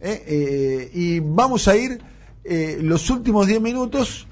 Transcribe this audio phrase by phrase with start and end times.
[0.00, 0.22] ¿eh?
[0.26, 2.00] Eh, y vamos a ir
[2.44, 4.26] eh, los últimos 10 minutos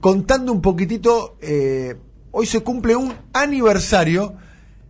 [0.00, 1.36] contando un poquitito.
[2.32, 4.34] hoy se cumple un aniversario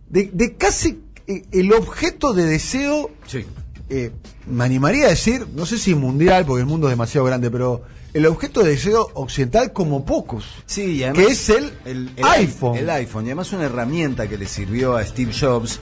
[0.09, 1.03] de, de casi
[1.51, 3.11] el objeto de deseo.
[3.27, 3.45] Sí.
[3.91, 4.11] eh,
[4.47, 7.81] me animaría a decir, no sé si mundial, porque el mundo es demasiado grande, pero
[8.13, 10.45] el objeto de deseo occidental como pocos.
[10.65, 11.49] Sí, y además que es
[11.85, 12.77] el, iPhone.
[12.77, 15.79] El iPhone, y además una herramienta que le sirvió a Steve Jobs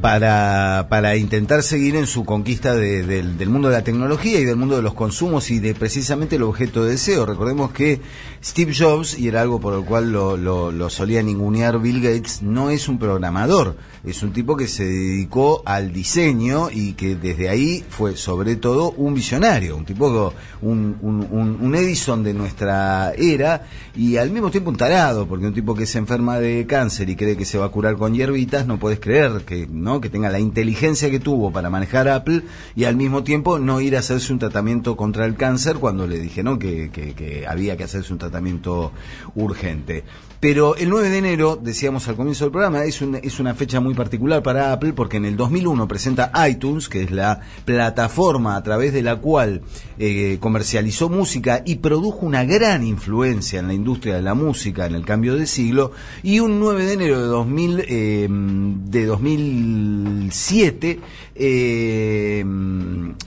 [0.00, 4.44] para, para intentar seguir en su conquista de- del, del mundo de la tecnología y
[4.44, 7.26] del mundo de los consumos y de precisamente el objeto de deseo.
[7.26, 8.00] Recordemos que
[8.42, 12.42] Steve Jobs, y era algo por el cual lo, lo- lo solía ningunear Bill Gates,
[12.42, 17.48] no es un programador, es un tipo que se dedicó al diseño y que desde
[17.48, 20.32] ahí fue sobre todo un visionario, un tipo,
[20.62, 25.74] un, un, Edison de nuestra era y al mismo tiempo un tarado, porque un tipo
[25.74, 28.78] que se enferma de cáncer y cree que se va a curar con hierbitas, no
[28.78, 30.00] puedes creer que, ¿no?
[30.00, 32.42] que tenga la inteligencia que tuvo para manejar Apple
[32.74, 36.18] y al mismo tiempo no ir a hacerse un tratamiento contra el cáncer cuando le
[36.18, 38.92] dijeron que, que, que había que hacerse un tratamiento
[39.34, 40.04] urgente.
[40.40, 43.78] Pero el 9 de enero, decíamos al comienzo del programa, es, un- es una fecha
[43.78, 48.62] muy particular para Apple porque en el 2001 presenta iTunes, que es la plataforma a
[48.62, 49.60] través de la cual
[49.98, 54.94] eh, comercializó música y produjo una gran influencia en la industria de la música en
[54.94, 61.00] el cambio de siglo, y un 9 de enero de, 2000, eh, de 2007
[61.34, 62.44] eh,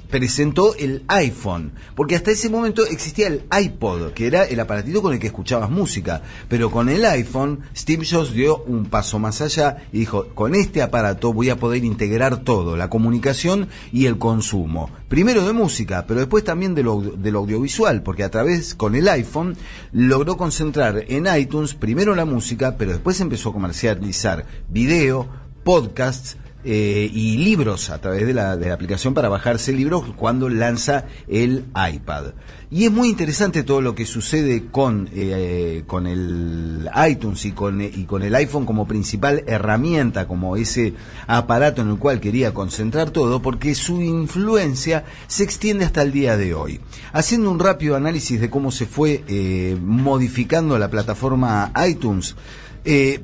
[0.09, 5.13] presentó el iPhone, porque hasta ese momento existía el iPod, que era el aparatito con
[5.13, 9.77] el que escuchabas música, pero con el iPhone Steve Jobs dio un paso más allá
[9.91, 14.89] y dijo, con este aparato voy a poder integrar todo, la comunicación y el consumo,
[15.07, 18.95] primero de música, pero después también de lo, de lo audiovisual, porque a través con
[18.95, 19.55] el iPhone
[19.91, 25.27] logró concentrar en iTunes primero la música, pero después empezó a comercializar video,
[25.63, 30.47] podcasts, eh, y libros a través de la, de la aplicación para bajarse libros cuando
[30.47, 32.27] lanza el iPad.
[32.71, 37.81] Y es muy interesante todo lo que sucede con, eh, con el iTunes y con,
[37.81, 40.93] y con el iPhone como principal herramienta, como ese
[41.27, 46.37] aparato en el cual quería concentrar todo, porque su influencia se extiende hasta el día
[46.37, 46.79] de hoy.
[47.11, 52.35] Haciendo un rápido análisis de cómo se fue eh, modificando la plataforma iTunes,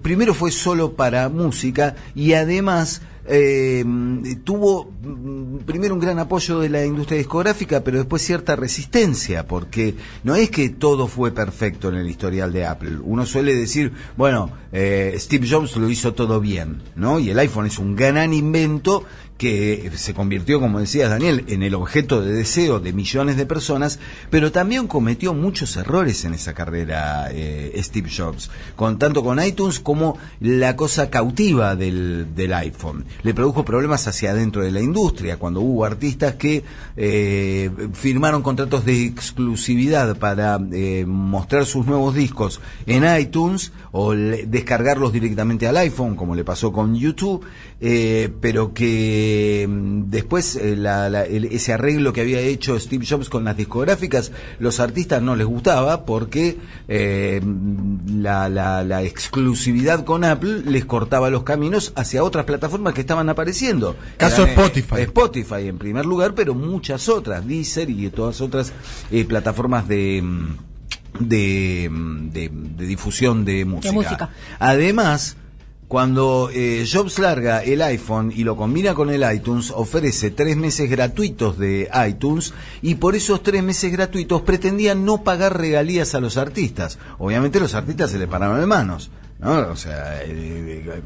[0.01, 3.83] primero fue solo para música y además eh,
[4.43, 9.95] tuvo mm, primero un gran apoyo de la industria discográfica, pero después cierta resistencia, porque
[10.23, 12.97] no es que todo fue perfecto en el historial de Apple.
[13.03, 17.19] Uno suele decir, bueno, eh, Steve Jobs lo hizo todo bien, ¿no?
[17.19, 19.03] Y el iPhone es un gran invento
[19.39, 23.97] que se convirtió, como decías Daniel, en el objeto de deseo de millones de personas,
[24.29, 29.79] pero también cometió muchos errores en esa carrera eh, Steve Jobs, con tanto con iTunes
[29.79, 33.05] como la cosa cautiva del, iPhone.
[33.23, 36.65] Le produjo problemas hacia adentro de la industria, cuando hubo artistas que
[36.97, 45.13] eh, firmaron contratos de exclusividad para eh, mostrar sus nuevos discos en iTunes o descargarlos
[45.13, 47.45] directamente al iPhone, como le pasó con YouTube,
[47.81, 49.28] eh, pero que
[49.67, 53.55] mm, después eh, la- la- el- ese arreglo que había hecho Steve Jobs con las
[53.57, 56.57] discográficas, los artistas no les gustaba porque
[56.87, 57.41] eh,
[58.07, 63.29] la, la- la exclusividad con Apple les cortaba los caminos hacia otras plataformas que estaban
[63.29, 63.95] apareciendo.
[64.17, 65.01] Caso Eran, eh, Spotify.
[65.01, 68.73] Spotify en primer lugar, pero muchas otras, Deezer y todas otras
[69.11, 70.21] eh, plataformas de...
[70.23, 70.47] mm,
[71.19, 73.91] De, mm, de- de difusión de música.
[73.93, 74.29] música.
[74.59, 75.35] Además,
[75.89, 80.87] cuando eh, Jobs larga el iPhone y lo combina con el iTunes, ofrece tres meses
[80.87, 86.37] gratuitos de iTunes y por esos tres meses gratuitos pretendían no pagar regalías a los
[86.37, 86.99] artistas.
[87.17, 89.09] Obviamente los artistas se le pararon de manos.
[89.39, 89.69] ¿No?
[89.71, 90.27] O sea, eh,
[90.85, 91.01] eh,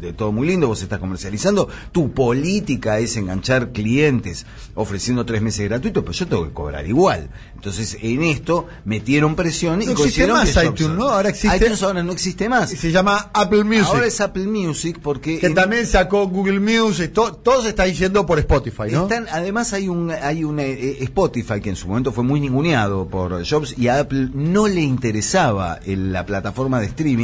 [0.00, 5.66] de todo muy lindo, vos estás comercializando, tu política es enganchar clientes ofreciendo tres meses
[5.68, 7.30] gratuitos, pero yo tengo que cobrar igual.
[7.54, 11.08] Entonces, en esto metieron presión y No existe consiguieron más que iTunes, ¿no?
[11.08, 12.68] Ahora existe- iTunes ahora no existe más.
[12.70, 13.86] Se llama Apple Music.
[13.86, 17.86] Ahora es Apple Music porque que en- también sacó Google Music, to- todo se está
[17.86, 19.04] yendo por Spotify, ¿no?
[19.04, 23.06] están, además hay un hay un eh, Spotify que en su momento fue muy ninguneado
[23.08, 27.23] por Jobs y a Apple no le interesaba el- la plataforma de streaming.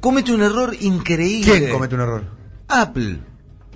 [0.00, 1.58] Comete un error increíble.
[1.58, 2.24] ¿Quién comete un error?
[2.68, 3.18] Apple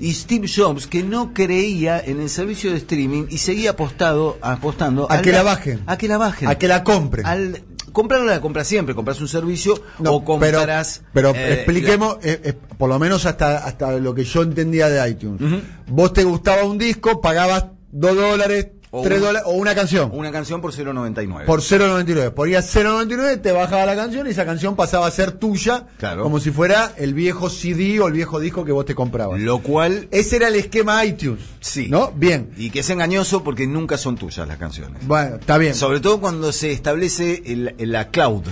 [0.01, 5.11] y Steve Jobs que no creía en el servicio de streaming y seguía apostado, apostando
[5.11, 5.81] A al- que la bajen.
[5.87, 7.27] a que la bajen A que la compren.
[7.27, 7.63] al
[7.93, 12.41] comprarla la compras siempre compras un servicio No, o compras Pero, pero eh, expliquemos, eh,
[12.45, 15.41] eh, por lo menos hasta, hasta lo que yo entendía de iTunes.
[15.89, 20.11] Vos te gustaba un disco, pagabas dos dólares, O tres un- dólares- o una canción.
[20.15, 21.45] Una canción por 0.99.
[21.45, 22.31] Por 0.99.
[22.31, 25.87] Ponías 0.99, te bajaba la canción y esa canción pasaba a ser tuya.
[25.99, 26.23] Claro.
[26.23, 29.41] Como si fuera el viejo CD o el viejo disco que vos te comprabas.
[29.41, 31.43] Lo cual, Ese era el esquema iTunes.
[31.61, 31.89] sí.
[31.91, 32.13] ¿No?
[32.13, 32.51] Bien.
[32.57, 35.07] Y que es engañoso porque nunca son tuyas las canciones.
[35.07, 35.75] Bueno, está bien.
[35.75, 38.45] Sobre todo cuando se establece el- el- la cloud,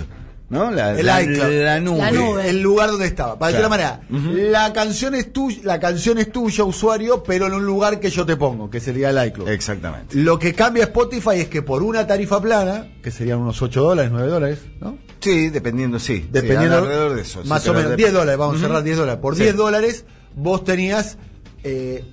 [0.49, 0.71] ¿no?
[0.71, 1.63] La, El la- iCloud.
[1.63, 1.97] la nube.
[1.99, 2.49] La nube.
[2.49, 3.37] El lugar donde estaba.
[3.37, 3.69] Para Claro.
[3.69, 8.09] manera, la canción es tuya, la canción es tuya, usuario, pero en un lugar que
[8.09, 9.49] yo te pongo, que sería el iCloud.
[9.49, 10.15] Exactamente.
[10.17, 14.11] Lo que cambia Spotify es que por una tarifa plana, que serían unos 8 dólares,
[14.13, 14.97] 9 dólares, ¿no?
[15.19, 16.17] Sí, dependiendo, sí.
[16.17, 17.41] Sí, Dependiendo, alrededor de eso.
[17.43, 19.19] sí, más o menos, de- 10 dólares, vamos a cerrar 10 dólares.
[19.21, 19.43] Por Sí.
[19.43, 20.05] 10 dólares
[20.35, 21.17] vos tenías
[21.63, 22.05] eh,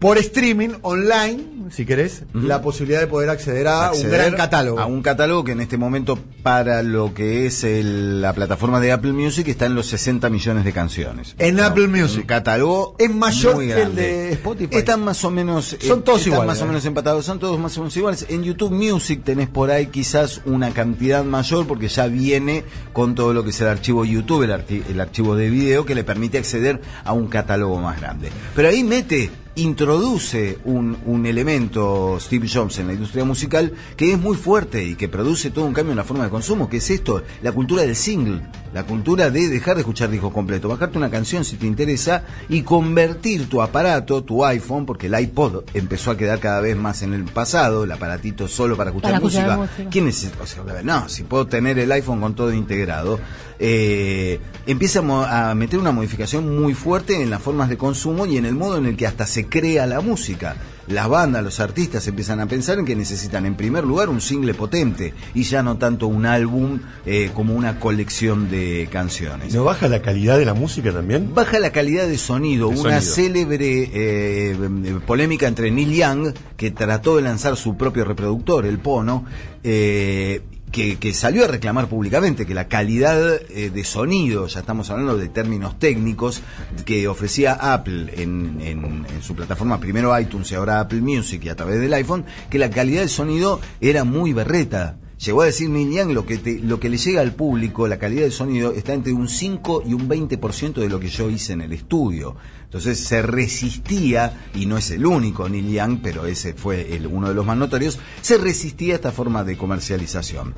[0.00, 4.80] por streaming online, si querés, la posibilidad de poder acceder a un gran catálogo.
[4.80, 8.90] A un catálogo que en este momento, para lo que es el- la plataforma de
[8.92, 11.34] Apple Music, está en los 60 millones de canciones.
[11.38, 12.22] En Apple Music.
[12.22, 14.76] Un catálogo Es mayor muy que el de Spotify.
[14.76, 15.76] Están más o menos.
[15.80, 16.68] Son eh, todos están iguales, más o eh.
[16.68, 17.24] menos empatados.
[17.26, 18.26] Son todos más o menos iguales.
[18.30, 22.64] En YouTube Music tenés por ahí quizás una cantidad mayor porque ya viene
[22.94, 25.94] con todo lo que es el archivo YouTube, el, arti- el archivo de video que
[25.94, 28.30] le permite acceder a un catálogo más grande.
[28.56, 34.18] Pero ahí mete introduce un, un elemento Steve Jobs en la industria musical que es
[34.18, 36.90] muy fuerte y que produce todo un cambio en la forma de consumo, que es
[36.90, 41.10] esto, la cultura del single, la cultura de dejar de escuchar discos completos, bajarte una
[41.10, 46.16] canción si te interesa y convertir tu aparato, tu iPhone, porque el iPod empezó a
[46.16, 49.56] quedar cada vez más en el pasado, el aparatito solo para escuchar, Para música.
[49.56, 49.90] música.
[49.90, 50.42] ¿Quién necesita?
[50.42, 53.18] O sea, no, si puedo tener el iPhone con todo integrado,
[53.58, 58.46] eh, empieza a meter una modificación muy fuerte en las formas de consumo y en
[58.46, 60.56] el modo en el que hasta se crea la música.
[60.90, 64.54] Las bandas, los artistas empiezan a pensar en que necesitan en primer lugar un single
[64.54, 69.54] potente y ya no tanto un álbum eh, como una colección de canciones.
[69.54, 71.32] ¿No baja la calidad de la música también?
[71.32, 73.00] Baja la calidad de sonido, una sonido.
[73.00, 79.24] célebre eh, polémica entre Neil Young, que trató de lanzar su propio reproductor, el Pono,
[79.62, 84.88] eh, que, que salió a reclamar públicamente que la calidad eh, de sonido, ya estamos
[84.90, 86.42] hablando de términos técnicos,
[86.84, 91.48] que ofrecía Apple en, en- en su plataforma, primero iTunes y ahora Apple Music y
[91.48, 94.96] a través del iPhone, que la calidad de sonido era muy berreta.
[95.24, 98.22] Llegó a decir Neil lo que, te- lo que le llega al público, la calidad
[98.22, 101.60] de sonido, está entre un 5 y un 20% de lo que yo hice en
[101.60, 102.36] el estudio.
[102.64, 107.28] Entonces se resistía, y no es el único Neil Young, pero ese fue el- uno
[107.28, 110.54] de los más notorios, se resistía a esta forma de comercialización.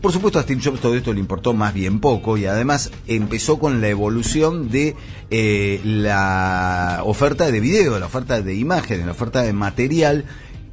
[0.00, 3.58] Por supuesto a Steve Jobs todo esto le importó más bien poco y además empezó
[3.58, 4.94] con la evolución de
[5.30, 10.24] eh, la oferta de video, la oferta de imágenes, la oferta de material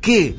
[0.02, 0.36] que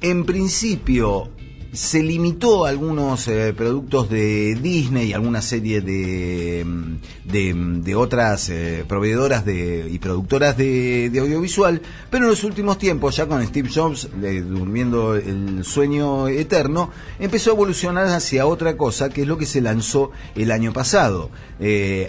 [0.00, 1.30] en principio
[1.72, 7.82] se limitó a algunos eh, productos de Disney y alguna serie de, mm, de, mm,
[7.82, 11.80] de otras eh, proveedoras de, y productoras de, audiovisual,
[12.10, 17.50] pero en los últimos tiempos, ya con Steve Jobs eh, durmiendo el sueño eterno, empezó
[17.50, 21.30] a evolucionar hacia otra cosa, que es lo que se lanzó el año pasado.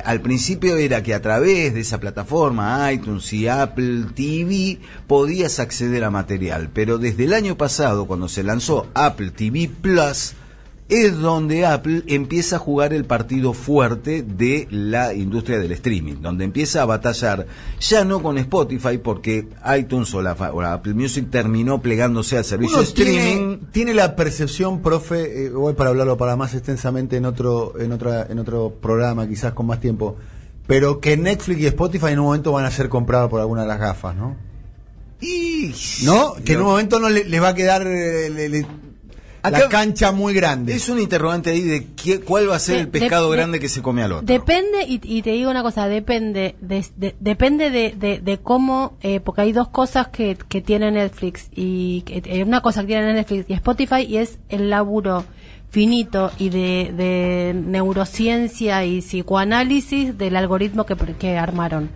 [0.06, 6.06] Al principio era que a través de esa plataforma, iTunes y Apple TV, podías acceder
[6.06, 9.51] a material, pero desde el año pasado, cuando se lanzó Apple TV
[9.82, 10.34] Plus,
[10.90, 16.44] es donde Apple empieza a jugar el partido fuerte de la industria del streaming, donde
[16.44, 17.48] empieza a batallar
[17.80, 19.48] ya no con Spotify, porque
[19.80, 23.22] iTunes o la, o la Apple Music terminó plegándose al servicio Uno de streaming.
[23.22, 27.94] tiene, tiene la percepción, profe, eh, voy para hablarlo para más extensamente en otro, en
[27.94, 30.18] otra, en otro programa, quizás con más tiempo,
[30.68, 33.68] pero que Netflix y Spotify en un momento van a ser comprados por alguna de
[33.70, 34.36] las gafas, ¿no?
[35.22, 36.34] Y ¿No?
[36.44, 38.66] Que en un momento no le, les va a quedar eh, le-
[39.44, 40.74] le- la Acá- cancha muy grande.
[40.76, 43.60] Es un interrogante ahí de qué, cuál va a ser De- el pescado de- grande
[43.60, 44.26] que se come al otro.
[44.26, 48.98] Depende, y, y te digo una cosa, depende de, de- depende de, de, de cómo,
[49.02, 52.88] eh, porque hay dos cosas que, que tiene Netflix, y que- eh, una cosa que
[52.88, 55.24] tiene Netflix y Spotify, y es el laburo
[55.72, 61.90] finito y de, de neurociencia y psicoanálisis del algoritmo que, que armaron.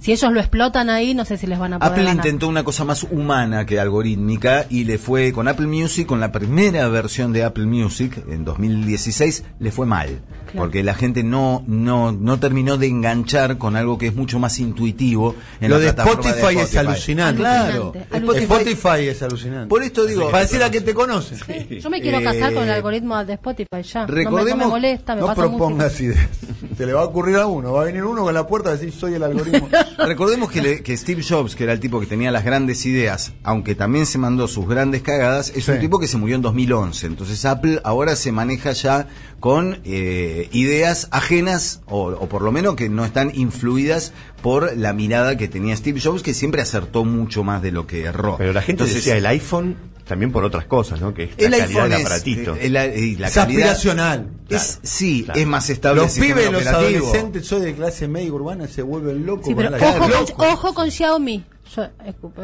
[0.00, 2.26] Si ellos lo explotan ahí, no sé si les van a poder Apple ganar.
[2.26, 6.30] intentó una cosa más humana que algorítmica y le fue con Apple Music, con la
[6.30, 10.20] primera versión de Apple Music en 2016, le fue mal.
[10.44, 10.66] Claro.
[10.66, 14.58] Porque la gente no, no, no terminó de enganchar con algo que es mucho más
[14.58, 17.40] intuitivo en Lo la de plataforma Spotify, es alucinante.
[17.40, 17.94] Claro.
[18.10, 18.42] Alucinante.
[18.42, 19.68] Spotify, es alucinante.
[19.68, 21.38] Por esto digo, Pareciera que te conocen.
[21.38, 22.82] Sí, Yo me quiero casar con el Eh,
[23.26, 24.06] de Spotify ya.
[24.06, 26.04] No me- no me, recordemos- molesta, me No pasa propongas música.
[26.14, 26.28] ideas.
[26.76, 27.72] Se le va a ocurrir a uno.
[27.72, 29.68] Va a venir uno con la puerta a decir soy el algoritmo.
[29.98, 33.32] Recordemos que, le- que Steve Jobs, que era el tipo que tenía las grandes ideas,
[33.42, 37.06] aunque también se mandó sus grandes cagadas, es un tipo que se murió en 2011.
[37.06, 39.06] Entonces Apple ahora se maneja ya
[39.40, 44.92] con eh, ideas ajenas, o, o por lo menos que no están influidas por la
[44.92, 48.36] mirada que tenía Steve Jobs, que siempre acertó mucho más de lo que erró.
[48.38, 51.14] Pero la gente Entonces, decía el iPhone también por otras cosas, ¿no?
[51.14, 52.56] Que es El la calidad iPhone del es, aparatito.
[52.56, 52.92] eh, la, Es
[53.34, 54.28] calidad- aspiracional.
[54.48, 55.40] Es, sí, claro.
[55.40, 56.02] es más estable.
[56.02, 57.06] Los pibes, los operativo.
[57.06, 59.46] adolescentes, soy de clase media urbana, se vuelven locos.
[59.46, 60.30] Sí, con pero la- ojo, Locos.
[60.32, 61.44] con, ojo con Xiaomi.
[61.74, 61.84] Yo,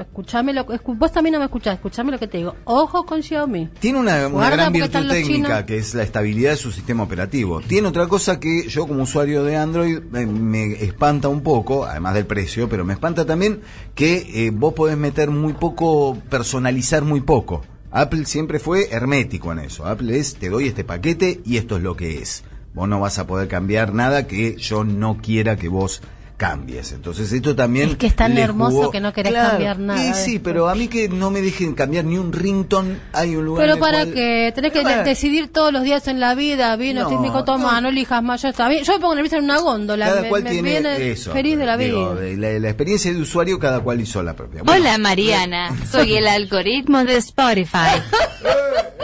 [0.01, 2.55] escuchame lo, escu- vos también no me escuchás, escuchame lo que te digo.
[2.65, 3.69] Ojo con Xiaomi.
[3.79, 7.61] Tiene una, gran virtud técnica que es la estabilidad de su sistema operativo.
[7.61, 12.15] Tiene otra cosa que yo como usuario de Android eh, me espanta un poco, además
[12.15, 13.61] del precio, pero me espanta también
[13.95, 17.63] que eh, vos podés meter muy poco, personalizar muy poco.
[17.91, 19.87] Apple siempre fue hermético en eso.
[19.87, 22.45] Apple es, te doy este paquete y esto es lo que es.
[22.75, 26.01] Vos no vas a poder cambiar nada que yo no quiera que vos
[26.39, 26.93] cambies.
[26.93, 27.91] Entonces esto también...
[27.91, 30.41] Es que es tan hermoso jugó- que no querés Claro, cambiar nada y sí, después.
[30.45, 33.65] pero a mí que no me dejen cambiar ni un ringtone, hay un lugar...
[33.65, 36.35] en Pero el para cual- que tenés que Bueno, decidir todos los días en la
[36.35, 37.81] vida, vino, No, no, me toma, no.
[37.83, 37.89] no.
[37.91, 38.85] elijas más, ya está bien.
[38.85, 41.33] Yo me pongo nerviosa en una góndola, cada me, cual me tiene viene eso.
[41.33, 42.21] feliz de la Digo, vida.
[42.23, 44.63] de la, la experiencia de usuario cada cual hizo la propia.
[44.63, 48.01] Bueno, Hola Mariana, soy el algoritmo de Spotify.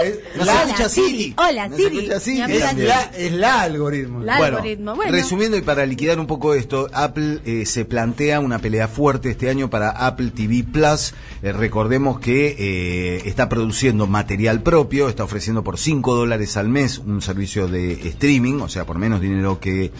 [0.02, 1.34] Es no se la, escucha Siri.
[1.36, 2.10] Hola, No Siri.
[2.10, 4.20] es la, es la algoritmo.
[4.22, 5.12] La- Bueno, algoritmo, bueno.
[5.12, 9.50] resumiendo y para liquidar un poco esto, Apple eh, se plantea una pelea fuerte este
[9.50, 11.14] año para Apple TV Plus.
[11.42, 16.98] Eh, recordemos que eh, está produciendo material propio, está ofreciendo por 5 dólares al mes
[16.98, 19.92] un servicio de streaming, o sea, por menos dinero que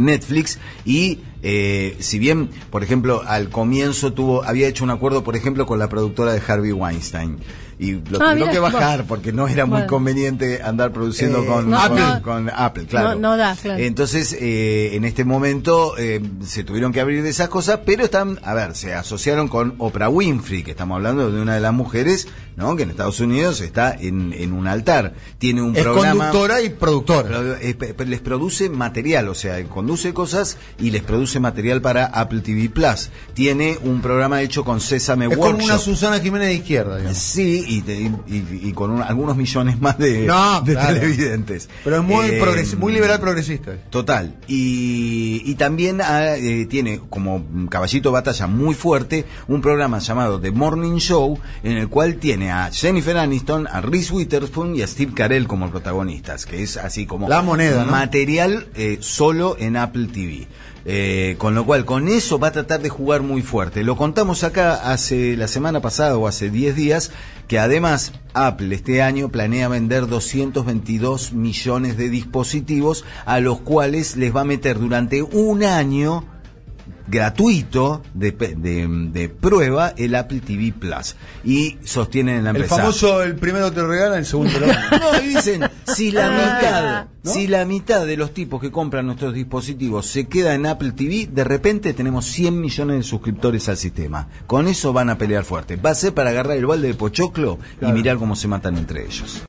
[0.00, 0.58] Netflix.
[0.84, 5.66] Y eh, si bien, por ejemplo, al comienzo tuvo, había hecho un acuerdo, por ejemplo,
[5.66, 7.38] con la productora de Harvey Weinstein.
[7.82, 9.04] Y lo Ah, tuvieron mira, que bajar bueno.
[9.08, 9.86] porque no era muy Bueno.
[9.88, 12.22] conveniente andar produciendo Eh, con, no, con- no.
[12.22, 13.08] con Apple, claro.
[13.16, 13.82] No- no da, claro.
[13.82, 18.38] Entonces, eh, en este momento eh, se tuvieron que abrir de esas cosas, pero están,
[18.44, 22.28] a ver, se asociaron con Oprah Winfrey, que estamos hablando de una de las mujeres,
[22.56, 22.76] ¿no?
[22.76, 25.14] Que en Estados Unidos está en, en un altar.
[25.38, 26.26] Tiene un Es programa.
[26.30, 27.40] conductora y productora.
[28.06, 33.10] Les produce material, o sea, conduce cosas y les produce material para Apple TV Plus.
[33.34, 35.64] Tiene un programa hecho con Sésame Es como Workshop.
[35.64, 37.18] una Susana Jiménez de izquierda, digamos.
[37.18, 40.94] Sí, y, te- y- y con un- algunos millones más de, No, de claro.
[40.94, 41.68] televidentes.
[41.84, 43.72] Pero es muy, Eh, muy liberal progresista.
[43.90, 44.36] Total.
[44.46, 50.40] Y, y también ah, eh, tiene como caballito de batalla muy fuerte un programa llamado
[50.40, 54.86] The Morning Show, en el cual tiene a Jennifer Aniston, a Reese Witherspoon y a
[54.86, 57.90] Steve Carell como protagonistas, que es así como La moneda, ¿no?
[57.92, 60.46] material eh, solo en Apple TV.
[60.84, 63.84] Eh, con lo cual, con eso va a tratar de jugar muy fuerte.
[63.84, 67.10] Lo contamos acá hace la semana pasada o hace 10 días,
[67.46, 74.34] que además Apple este año planea vender 222 millones de dispositivos, a los cuales les
[74.34, 76.24] va a meter durante un año
[77.12, 81.14] gratuito de, pe- de, de prueba el Apple TV Plus.
[81.44, 82.76] Y sostienen en la El empresa.
[82.76, 84.66] famoso, el primero te regala, el segundo te.
[84.98, 85.62] No, y dicen,
[85.94, 87.30] si la mitad, Ah, ¿no?
[87.32, 91.28] si la mitad de los tipos que compran nuestros dispositivos se queda en Apple TV,
[91.30, 94.28] de repente tenemos 100 millones de suscriptores al sistema.
[94.46, 95.76] Con eso van a pelear fuerte.
[95.76, 97.94] Va a ser para agarrar el balde de pochoclo Claro.
[97.94, 99.40] y mirar cómo se matan entre ellos.